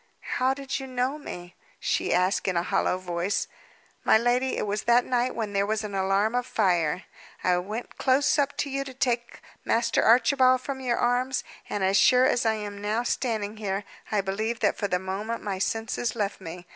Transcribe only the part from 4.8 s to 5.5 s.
that night